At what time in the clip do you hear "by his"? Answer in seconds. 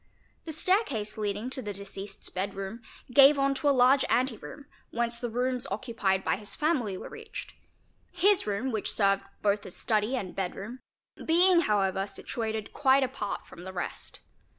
6.23-6.55